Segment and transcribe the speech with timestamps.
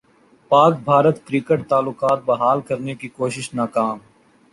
[0.51, 3.97] پاک بھارت کرکٹ تعلقات بحال کرنے کی کوشش ناکام